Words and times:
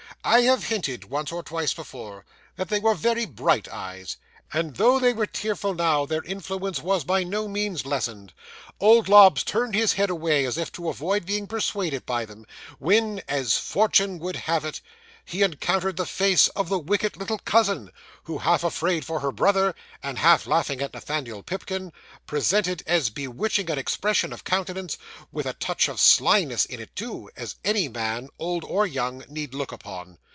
I 0.23 0.41
have 0.41 0.65
hinted 0.65 1.05
once 1.05 1.31
or 1.31 1.41
twice 1.41 1.73
before, 1.73 2.25
that 2.55 2.69
they 2.69 2.79
were 2.79 2.93
very 2.93 3.25
bright 3.25 3.67
eyes, 3.67 4.17
and, 4.53 4.75
though 4.75 4.99
they 4.99 5.13
were 5.13 5.25
tearful 5.25 5.73
now, 5.73 6.05
their 6.05 6.21
influence 6.23 6.79
was 6.79 7.03
by 7.03 7.23
no 7.23 7.47
means 7.47 7.87
lessened. 7.87 8.31
Old 8.79 9.09
Lobbs 9.09 9.41
turned 9.41 9.73
his 9.73 9.93
head 9.93 10.11
away, 10.11 10.45
as 10.45 10.59
if 10.59 10.71
to 10.73 10.89
avoid 10.89 11.25
being 11.25 11.47
persuaded 11.47 12.05
by 12.05 12.25
them, 12.25 12.45
when, 12.77 13.23
as 13.27 13.57
fortune 13.57 14.19
would 14.19 14.35
have 14.35 14.63
it, 14.63 14.81
he 15.23 15.43
encountered 15.43 15.95
the 15.97 16.05
face 16.05 16.47
of 16.49 16.67
the 16.67 16.79
wicked 16.79 17.15
little 17.15 17.37
cousin, 17.37 17.91
who, 18.23 18.39
half 18.39 18.63
afraid 18.63 19.05
for 19.05 19.19
her 19.19 19.31
brother, 19.31 19.75
and 20.01 20.17
half 20.17 20.47
laughing 20.47 20.81
at 20.81 20.93
Nathaniel 20.95 21.43
Pipkin, 21.43 21.93
presented 22.25 22.81
as 22.87 23.11
bewitching 23.11 23.69
an 23.69 23.77
expression 23.77 24.33
of 24.33 24.43
countenance, 24.43 24.97
with 25.31 25.45
a 25.45 25.53
touch 25.53 25.87
of 25.87 26.01
slyness 26.01 26.65
in 26.65 26.79
it, 26.81 26.93
too, 26.95 27.29
as 27.37 27.55
any 27.63 27.87
man, 27.87 28.29
old 28.39 28.63
or 28.65 28.87
young, 28.87 29.23
need 29.29 29.53
look 29.53 29.71
upon. 29.71 30.17